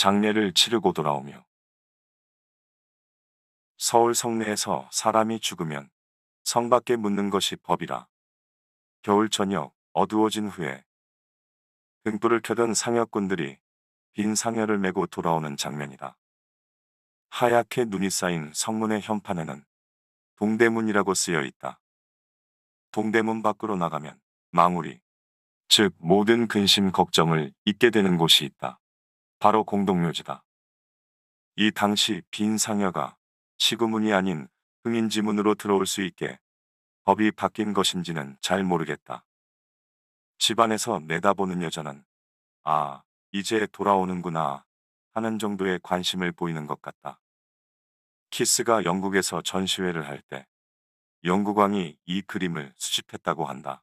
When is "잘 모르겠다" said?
38.42-39.24